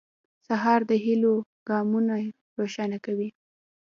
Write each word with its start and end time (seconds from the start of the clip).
سهار 0.47 0.81
د 0.89 0.91
هيلو 1.03 1.33
ګامونه 1.69 2.13
روښانه 2.59 2.97
کوي. 3.05 3.29